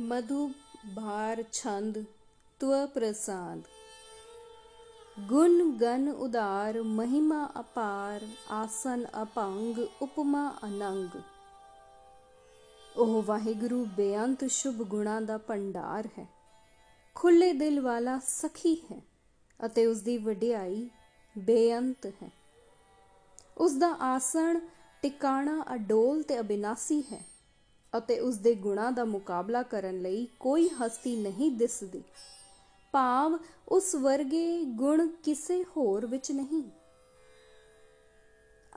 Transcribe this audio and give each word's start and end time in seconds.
ਮਧੂ 0.00 0.52
ਭਾਰ 0.96 1.44
ਛੰਦ 1.52 2.04
ਤਵ 2.60 2.86
ਪ੍ਰਸਾਦ। 2.86 3.62
ਗੁਣ 5.20 5.76
ਗਨ 5.76 6.08
ਉਦਾਰ 6.08 6.82
ਮਹਿਮਾ 6.82 7.50
ਅਪਾਰ, 7.60 8.26
ਆਸਨ 8.50 9.06
ਅਪੰਗ 9.22 9.78
ਉਪਮਾ 10.02 10.54
ਅਨੰਗ। 10.64 11.20
ਉਹ 12.96 13.22
ਵਾਹਿਗੁਰੂ 13.22 13.84
ਬੇਅੰਤ 13.84 14.44
ਸ਼ੁਭ 14.44 14.74
ਗੁਣਾਂ 14.74 15.22
ਦਾ 15.22 15.38
ਭੰਡਾਰ 15.38 16.08
ਹੈ। 16.18 16.28
ਖੁੱਲੇ 17.14 17.52
ਦਿਲ 17.52 17.80
ਵਾਲਾ 17.80 18.18
ਸਖੀ 18.18 18.86
ਹੈ 18.92 19.02
ਅਤੇ 19.66 19.86
ਉਸ 19.86 20.00
ਦੀ 20.00 20.18
ਵਡਿਆਈ 20.18 20.90
ਬੇਅੰਤ 21.38 22.06
ਹੈ। 22.06 22.30
ਉਸ 23.58 23.72
ਦਾ 23.72 23.92
ਆਸਣ 23.92 24.60
ਟਿਕਾਣਾ 25.02 25.64
ਅਡੋਲ 25.74 26.22
ਤੇ 26.22 26.40
ਅਬਿਨਾਸੀ 26.40 27.02
ਹੈ। 27.12 27.33
ਅਤੇ 27.98 28.20
ਉਸ 28.20 28.36
ਦੇ 28.36 28.54
ਗੁਣਾਂ 28.54 28.92
ਦਾ 28.92 29.04
ਮੁਕਾਬਲਾ 29.04 29.62
ਕਰਨ 29.62 30.02
ਲਈ 30.02 30.28
ਕੋਈ 30.40 30.68
ਹਸਤੀ 30.68 31.16
ਨਹੀਂ 31.16 31.50
ਦਿਸਦੀ। 31.50 32.02
ਭਾਵ 32.92 33.38
ਉਸ 33.68 33.94
ਵਰਗੇ 33.94 34.64
ਗੁਣ 34.64 35.08
ਕਿਸੇ 35.08 35.64
ਹੋਰ 35.76 36.06
ਵਿੱਚ 36.06 36.32
ਨਹੀਂ। 36.32 36.62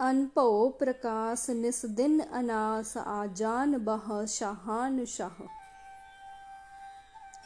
ਅਨਭਉ 0.10 0.70
ਪ੍ਰਕਾਸ਼ 0.70 1.50
ਨਿਸ 1.50 1.86
ਦਿਨ 1.86 2.22
ਅਨਾਸ 2.40 2.98
ਆ 2.98 3.26
ਜਾਨ 3.26 3.78
ਬਹ 3.78 4.26
ਸ਼ਾਹਾਨ 4.26 5.06
ਸ਼ਾਹ। 5.06 5.44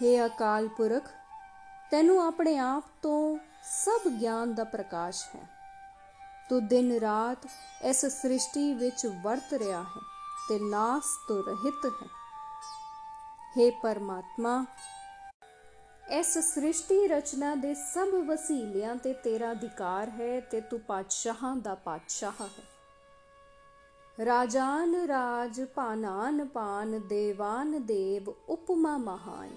हे 0.03 0.25
ਅਕਾਲ 0.25 0.67
ਪੁਰਖ, 0.67 1.09
ਤੈਨੂੰ 1.91 2.27
ਆਪਣੇ 2.27 2.57
ਆਪ 2.57 2.83
ਤੋਂ 3.01 3.37
ਸਭ 3.63 4.07
ਗਿਆਨ 4.09 4.53
ਦਾ 4.53 4.63
ਪ੍ਰਕਾਸ਼ 4.63 5.25
ਹੈ। 5.35 5.47
ਤੂੰ 6.49 6.67
ਦਿਨ 6.67 6.91
ਰਾਤ 6.91 7.47
ਇਸ 7.81 8.05
ਸ੍ਰਿਸ਼ਟੀ 8.05 8.73
ਵਿੱਚ 8.73 9.05
ਵਰਤ 9.23 9.53
ਰਿਹਾ 9.53 9.83
ਹੈ। 9.83 10.10
ਤੇ 10.49 10.59
ਨਾਸ 10.59 11.03
ਤੋਂ 11.27 11.43
ਰਹਿਤ 11.43 11.85
ਹੈ। 11.85 12.07
हे 13.57 13.71
ਪਰਮਾਤਮਾ, 13.83 14.65
ਇਸ 16.11 16.37
ਸ੍ਰਿਸ਼ਟੀ 16.37 17.07
ਰਚਨਾ 17.07 17.53
ਦੇ 17.55 17.73
ਸਭ 17.73 18.13
ਵਸੀਲਿਆਂ 18.27 18.95
ਤੇ 18.95 19.13
ਤੇਰਾ 19.13 19.51
ਅਧਿਕਾਰ 19.51 20.09
ਹੈ 20.09 20.39
ਤੇ 20.41 20.61
ਤੂੰ 20.61 20.79
ਪਾਤਸ਼ਾਹਾਂ 20.79 21.55
ਦਾ 21.55 21.75
ਪਾਤਸ਼ਾਹ 21.75 22.43
ਹੈ। 22.43 24.25
ਰਾਜਾਨ 24.25 24.95
ਰਾਜ 24.95 25.61
ਪਾਨਾਨ 25.75 26.45
ਪਾਨ 26.47 26.99
ਦੇਵਾਨ 27.07 27.85
ਦੇਵ 27.85 28.29
ਉਪਮਾ 28.29 28.97
ਮਹਾਨ। 28.97 29.55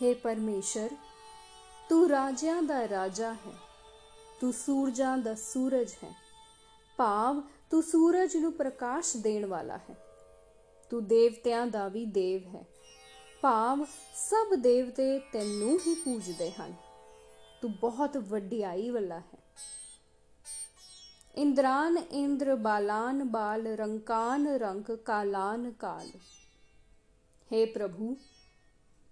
हे 0.00 0.14
ਪਰਮੇਸ਼ਰ, 0.22 0.90
ਤੂੰ 1.88 2.08
ਰਾਜਿਆਂ 2.08 2.62
ਦਾ 2.62 2.88
ਰਾਜਾ 2.88 3.32
ਹੈ, 3.32 3.54
ਤੂੰ 4.40 4.52
ਸੂਰਜਾਂ 4.52 5.16
ਦਾ 5.18 5.34
ਸੂਰਜ 5.34 5.92
ਹੈ। 6.04 6.14
ਭਾਵ 7.00 7.42
ਤੂੰ 7.70 7.82
ਸੂਰਜ 7.82 8.36
ਨੂੰ 8.36 8.52
ਪ੍ਰਕਾਸ਼ 8.52 9.16
ਦੇਣ 9.16 9.46
ਵਾਲਾ 9.46 9.76
ਹੈ। 9.76 9.96
ਤੂੰ 10.90 11.06
ਦੇਵਤਿਆਂ 11.06 11.66
ਦਾ 11.66 11.88
ਵੀ 11.88 12.04
ਦੇਵ 12.04 12.56
ਹੈ। 12.56 12.64
ਭਾਵ 13.42 13.84
ਸਭ 14.14 14.54
ਦੇਵਤੇ 14.54 15.18
ਤੈਨੂੰ 15.18 15.78
ਹੀ 15.86 15.94
ਪੂਜਦੇ 15.94 16.50
ਹਨ। 16.50 16.74
ਤੂੰ 17.62 17.72
ਬਹੁਤ 17.72 18.16
ਵੱਡਿਆਈ 18.16 18.90
ਵਾਲਾ 18.90 19.18
ਹੈ। 19.20 19.38
ਇੰਦਰਾਨ 21.34 21.98
ਇੰਦਰ 22.10 22.54
ਬਾਲਾਨ 22.54 23.28
ਬਾਲ 23.28 23.66
ਰੰਕਾਨ 23.66 24.46
ਰੰਕ 24.46 24.92
ਕਾਲਾਨ 24.92 25.72
ਕਾਲ। 25.72 26.08
हे 27.52 27.66
ਪ੍ਰਭੂ, 27.74 28.16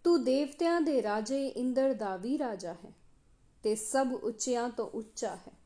ਤੂੰ 0.04 0.24
ਦੇਵਤਿਆਂ 0.24 0.80
ਦੇ 0.80 1.02
ਰਾਜੇ 1.02 1.46
ਇੰਦਰ 1.46 1.94
ਦਾ 1.94 2.16
ਵੀ 2.16 2.38
ਰਾਜਾ 2.38 2.72
ਹੈ 2.72 2.92
ਤੇ 3.62 3.74
ਸਭ 3.74 4.08
ਉੱਚਿਆਂ 4.22 4.68
ਤੋਂ 4.68 4.90
ਉੱਚਾ 4.90 5.34
ਹੈ। 5.34 5.57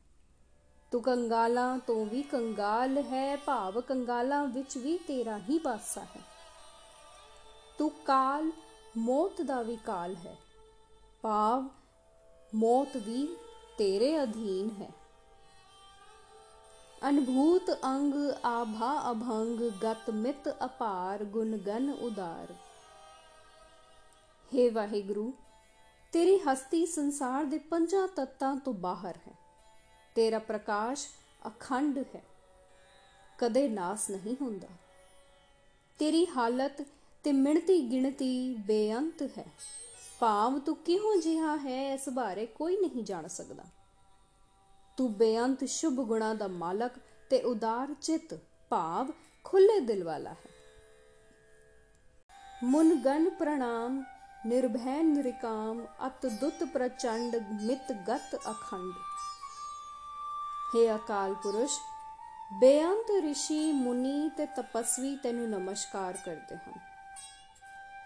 ਤੂੰ 0.93 1.01
ਕੰਗਾਲਾਂ 1.01 1.79
ਤੋਂ 1.79 2.05
ਵੀ 2.05 2.21
ਕੰਗਾਲ 2.21 2.97
ਹੈ, 2.97 3.35
ਭਾਵ 3.35 3.81
ਕੰਗਾਲਾਂ 3.81 4.47
ਵਿੱਚ 4.47 4.77
ਵੀ 4.77 4.97
ਤੇਰਾ 4.97 5.37
ਹੀ 5.37 5.59
ਵਾਸਾ 5.59 6.01
ਹੈ। 6.01 6.21
ਤੂੰ 7.77 7.91
ਕਾਲ, 8.05 8.51
ਮੌਤ 8.97 9.41
ਦਾ 9.41 9.61
ਵੀ 9.61 9.75
ਕਾਲ 9.75 10.15
ਹੈ। 10.15 10.37
ਭਾਵ, 11.21 11.69
ਮੌਤ 12.55 12.97
ਵੀ 12.97 13.37
ਤੇਰੇ 13.77 14.23
ਅਧੀਨ 14.23 14.69
ਹੈ। 14.81 14.91
ਅਨਭੂਤ 17.09 17.71
ਅੰਗ, 17.71 18.13
ਆਭਾ 18.45 19.11
ਅਭੰਗ, 19.11 19.59
ਗਤ 19.59 20.09
ਮਿਤ 20.09 20.49
ਅਪਾਰ 20.65 21.23
ਗੁਣ 21.23 21.57
ਗਨ 21.57 21.89
ਉਦਾਰ। 21.89 22.53
हे 24.55 24.71
ਵਾਹਿਗੁਰੂ, 24.73 25.33
ਤੇਰੀ 26.11 26.37
ਹਸਤੀ 26.37 26.85
ਸੰਸਾਰ 26.85 27.43
ਦੇ 27.43 27.57
ਪੰਜਾਂ 27.57 28.07
ਤੱਤਾਂ 28.07 28.55
ਤੋਂ 28.55 28.73
ਬਾਹਰ 28.73 29.17
ਹੈ। 29.27 29.42
ਤੇਰਾ 30.15 30.39
ਪ੍ਰਕਾਸ਼ 30.39 31.07
ਅਖੰਡ 31.47 31.97
ਹੈ। 32.15 32.21
ਕਦੇ 33.37 33.67
ਨਾਸ 33.67 34.09
ਨਹੀਂ 34.09 34.35
ਹੁੰਦਾ। 34.41 34.67
ਤੇਰੀ 35.99 36.27
ਹਾਲਤ 36.37 36.85
ਤੇ 37.23 37.31
ਮਿਣਤੀ 37.31 37.91
ਗਿਣਤੀ 37.91 38.55
ਬੇਅੰਤ 38.55 39.21
ਹੈ। 39.37 39.45
ਭਾਵ 40.19 40.59
ਤੂੰ 40.59 40.75
ਕਿਹੋ 40.75 41.21
ਜਿਹਾ 41.21 41.57
ਹੈ, 41.57 41.93
ਇਸ 41.93 42.09
ਬਾਰੇ 42.09 42.45
ਕੋਈ 42.45 42.77
ਨਹੀਂ 42.77 43.03
ਜਾਣ 43.03 43.27
ਸਕਦਾ। 43.27 43.63
ਤੂੰ 44.97 45.13
ਬੇਅੰਤ 45.13 45.63
ਸ਼ੁਭ 45.63 45.93
ਗੁਣਾਂ 45.93 46.35
ਦਾ 46.35 46.47
ਮਾਲਕ 46.47 46.91
ਤੇ 47.29 47.41
ਉਦਾਰ 47.41 47.93
ਚਿੱਤ, 47.93 48.39
ਭਾਵ 48.69 49.11
ਖੁੱਲੇ 49.43 49.79
ਦਿਲ 49.79 50.03
ਵਾਲਾ 50.03 50.29
ਹੈ। 50.29 50.49
ਮੁਨ 52.63 53.01
ਗਨ 53.01 53.29
ਪ੍ਰਣਾਮ, 53.29 54.03
ਨਿਰਭੈ 54.45 55.03
ਨਿਰਕਾਮ 55.03 55.85
ਅਤ 56.07 56.25
ਦੁੱਤ 56.25 56.63
ਪ੍ਰਚੰਡ 56.63 57.35
ਮਿਤ 57.35 57.91
ਗਤ 57.91 58.35
ਅਖੰਡ। 58.35 58.93
हे 60.72 60.84
ਅਕਾਲ 60.94 61.34
ਪੁਰਸ਼ 61.34 61.78
ਬੇਅੰਤ 62.50 63.10
ઋષਿ 63.20 63.60
ਮੁਨੀ 63.74 64.28
ਤੇ 64.36 64.46
ਤਪਸਵੀ 64.56 65.14
ਤੈਨੂੰ 65.16 65.48
ਨਮਸਕਾਰ 65.50 66.16
ਕਰਦੇ 66.24 66.56
ਹਨ 66.56 66.78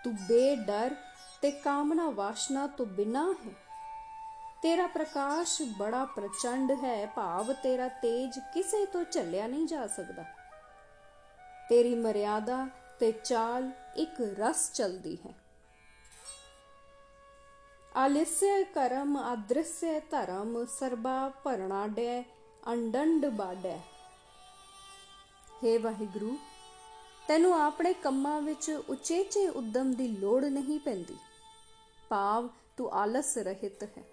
ਤੂੰ 0.05 0.15
ਬੇਡਰ 0.29 0.95
ਤੇ 1.43 1.51
ਕਾਮਨਾ 1.51 2.09
ਵਾਸ਼ਨਾ 2.11 2.67
ਤੋਂ 2.77 2.87
ਬਿਨਾ 2.89 3.25
ਹੈ 3.45 3.53
ਤੇਰਾ 4.63 4.87
ਪ੍ਰਕਾਸ਼ 4.87 5.61
ਬੜਾ 5.79 6.05
ਪ੍ਰਚੰਡ 6.07 6.73
ਹੈ 6.83 7.07
ਭਾਵ 7.07 7.53
ਤੇਰਾ 7.53 7.89
ਤੇਜ 8.03 8.39
ਕਿਸੇ 8.55 8.85
ਤੋਂ 8.87 9.05
ਝੱਲਿਆ 9.05 9.47
ਨਹੀਂ 9.47 9.67
ਜਾ 9.67 9.87
ਸਕਦਾ 9.87 10.25
ਤੇਰੀ 11.69 11.95
ਮਰਿਆਦਾ 11.95 12.67
ਤੇ 13.01 13.13
ਚਾਲ 13.15 13.71
ਇੱਕ 13.97 14.21
ਰਸ 14.39 14.71
ਚਲਦੀ 14.73 15.17
ਹੈ 15.17 15.35
ਆਲਿਸਯ 17.95 18.63
ਕਰਮ 18.65 19.19
ਅਦ੍ਰਿਸਯ 19.33 20.01
ਧਰਮ 20.11 20.65
ਸਰਬਾ 20.71 21.29
ਭਰਣਾਡੈ 21.45 22.23
ਅੰਡੰਡ 22.68 23.26
ਬਾਡੈ 23.26 23.80
हे 25.64 25.82
ਵਾਹਿਗੁਰੂ, 25.82 26.38
ਤੈਨੂੰ 27.28 27.62
ਆਪਣੇ 27.62 27.94
ਕੰਮਾਂ 27.94 28.42
ਵਿੱਚ 28.42 28.82
ਉਚੇਚੇ 28.90 29.48
ਉਦਮ 29.48 29.94
ਦੀ 29.94 30.08
ਲੋੜ 30.08 30.46
ਨਹੀਂ 30.46 30.80
ਪੈਂਦੀ। 30.80 31.18
ਭਾਵ 32.10 32.50
ਤੂੰ 32.78 32.92
ਆਲਸ 32.94 33.38
ਰਹਿਤ 33.38 33.84
ਹੈ। 33.84 34.04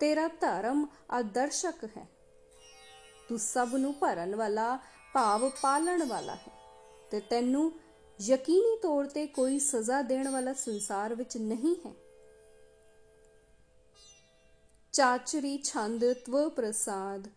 ਤੇਰਾ 0.00 0.28
ਧਰਮ 0.28 0.86
ਆਦਰਸ਼ਕ 1.10 1.84
ਹੈ। 1.96 2.08
ਤੂੰ 3.28 3.38
ਸਭ 3.38 3.68
ਨੂੰ 3.74 3.94
ਭਰਨ 3.94 4.36
ਵਾਲਾ, 4.36 4.78
ਭਾਵ 5.14 5.50
ਪਾਲਣ 5.62 6.04
ਵਾਲਾ 6.04 6.34
ਹੈ 6.34 6.52
ਤੇ 7.10 7.20
ਤੈਨੂੰ 7.20 7.72
ਯਕੀਨੀ 8.20 8.78
ਤੌਰ 8.82 9.06
ਤੇ 9.06 9.26
ਕੋਈ 9.26 9.58
ਸਜ਼ਾ 9.58 10.02
ਦੇਣ 10.02 10.28
ਵਾਲਾ 10.28 10.52
ਸੰਸਾਰ 10.52 11.14
ਵਿੱਚ 11.14 11.36
ਨਹੀਂ 11.36 11.76
ਹੈ। 11.86 11.92
ਚਾਚਰੀ 14.96 15.58
ਛੰਦ 15.58 16.12
ਤਵ 16.12 16.48
ਪ੍ਰਸਾਦ। 16.48 17.28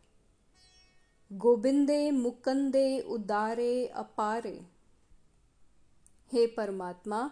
ਗੋਬਿੰਦੇ 1.34 2.12
ਮੁਕੰਦੇ 2.12 3.02
ਉਦਾਰੇ 3.02 3.90
ਅਪਾਰੇ। 4.00 4.62
हे 6.36 6.48
ਪਰਮਾਤਮਾ, 6.56 7.30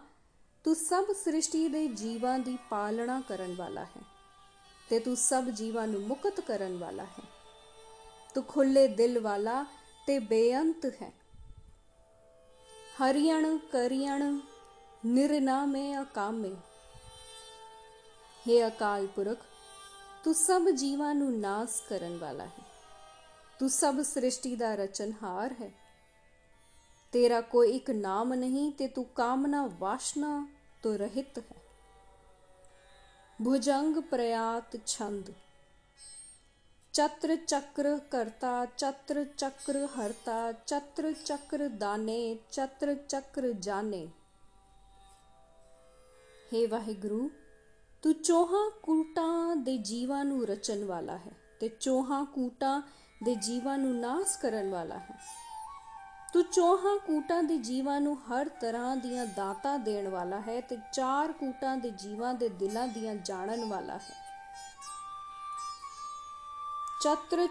ਤੂੰ 0.64 0.76
ਸਭ 0.76 1.04
ਸ੍ਰਿਸ਼ਟੀ 1.14 1.68
ਦੇ 1.68 1.88
ਜੀਵਾਂ 1.88 2.40
ਦੀ 2.40 2.58
ਪਾਲਣਾ 2.70 3.22
ਕਰਨ 3.22 3.56
ਵਾਲਾ 3.56 3.84
ਹੈ 3.84 4.02
ਤੇ 4.90 5.00
ਤੂੰ 5.00 5.16
ਸਭ 5.16 5.44
ਜੀਵਾਂ 5.44 5.88
ਨੂੰ 5.88 6.02
ਮੁਕਤ 6.02 6.40
ਕਰਨ 6.40 6.78
ਵਾਲਾ 6.78 7.04
ਹੈ। 7.04 7.24
ਤੂੰ 8.34 8.44
ਖੁੱਲੇ 8.44 8.88
ਦਿਲ 8.88 9.20
ਵਾਲਾ 9.20 9.66
ਤੇ 10.08 10.20
ਬੇਅੰਤ 10.20 10.86
ਹੈ। 10.86 11.14
ਹਰਿਯਣ 12.97 13.58
ਕਰਿਯਣ, 13.58 14.40
ਨਿਰਨਾਮੇ 15.06 16.02
ਅਕਾਮੇ। 16.02 16.56
हे 18.47 18.68
ਅਕਾਲ 18.68 19.08
ਪੁਰਖ 19.08 19.38
ਤੂੰ 20.23 20.34
ਸਭ 20.34 20.69
ਜੀਵਾਂ 20.69 21.16
ਨੂੰ 21.16 21.40
ਨਾਸ 21.40 21.81
ਕਰਨ 21.90 22.17
ਵਾਲਾ 22.17 22.46
ਹੈ। 22.46 22.66
ਤੂੰ 23.59 23.69
ਸਭ 23.69 24.02
ਸ੍ਰਿਸ਼ਟੀ 24.02 24.55
ਦਾ 24.55 24.75
ਰਚਨਹਾਰ 24.75 25.55
ਹੈ। 25.61 25.72
ਤੇਰਾ 27.11 27.41
ਕੋਈ 27.41 27.72
ਇੱਕ 27.72 27.91
ਨਾਮ 27.91 28.34
ਨਹੀਂ 28.34 28.72
ਤੇ 28.72 28.87
ਤੂੰ 28.87 29.05
ਕਾਮਨਾ 29.05 29.67
ਵਾਸ਼ਨਾ 29.67 30.47
ਤੋਂ 30.84 30.97
ਰਹਿਤ 30.97 31.37
ਹੈ। 31.37 31.55
ਭੁਜੰਗ 33.46 33.97
ਪ੍ਰਯਾਤ 33.97 34.78
ਛੰਦ। 34.85 35.34
ਚਤਰ 36.93 37.35
ਚੱਕਰ 37.35 37.97
ਕਰਤਾ, 37.97 38.66
ਚਤਰ 38.66 39.25
ਚੱਕਰ 39.25 39.85
ਹਰਤਾ, 39.85 40.52
ਚਤਰ 40.52 41.13
ਚੱਕਰ 41.13 41.67
ਦਾਨੇ, 41.67 42.40
ਚਤਰ 42.52 42.96
ਚੱਕਰ 42.96 43.52
ਜਾਣੇ 43.52 44.08
हे 46.53 46.70
ਵਾਹਿਗੁਰੂ 46.70 47.29
ਤੂੰ 48.08 48.14
ਚੋਹਾਂ 48.14 48.72
ਕੂਟਾਂ 48.84 49.56
ਦੇ 49.56 49.78
ਜੀਵਾਂ 49.78 50.26
ਨੂੰ 50.26 50.48
ਰਚਣ 50.48 50.86
ਵਾਲਾ 50.86 51.18
ਹੈ 51.18 51.32
ਤੇ 51.59 51.68
ਚੋਹਾਂ 51.68 52.26
ਕੂਟਾਂ 52.26 52.82
ਦੇ 53.24 53.36
ਜੀਵਾਂ 53.36 53.78
ਨੂੰ 53.78 54.00
ਨਾਸ 54.00 54.38
ਕਰਨ 54.38 54.70
ਵਾਲਾ 54.70 54.98
ਹੈ। 54.98 55.20
ਤੂੰ 56.34 56.44
ਚੌਹਾਂ 56.44 56.98
ਕੂਟਾਂ 56.98 57.44
ਦੇ 57.44 57.58
ਜੀਵਾਂ 57.58 58.02
ਨੂੰ 58.02 58.18
ਹਰ 58.18 58.50
ਤਰ੍ਹਾਂ 58.50 58.98
ਦੀਆਂ 58.98 59.26
ਦਾਤਾਂ 59.26 59.80
ਦੇਣ 59.80 60.08
ਵਾਲਾ 60.08 60.40
ਹੈ 60.40 60.62
ਤੇ 60.62 60.78
ਚਾਰ 60.94 61.32
ਕੂਟਾਂ 61.32 61.78
ਦੇ 61.78 61.90
ਜੀਵਾਂ 61.90 62.34
ਦੇ 62.34 62.50
ਦਿਲਾਂ 62.50 62.88
ਦੀਆਂ 62.88 63.16
ਜਾਣਨ 63.16 63.66
ਵਾਲਾ 63.66 63.98
ਹੈ। 63.98 64.16
ਚਤਰ 67.02 67.48